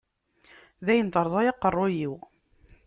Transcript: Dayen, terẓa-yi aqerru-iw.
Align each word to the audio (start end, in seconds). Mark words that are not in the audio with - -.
Dayen, 0.85 1.09
terẓa-yi 1.09 1.49
aqerru-iw. 1.51 2.13